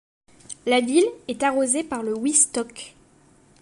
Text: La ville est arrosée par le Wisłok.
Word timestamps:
La 0.65 0.79
ville 0.81 1.05
est 1.27 1.43
arrosée 1.43 1.83
par 1.83 2.01
le 2.01 2.17
Wisłok. 2.17 2.95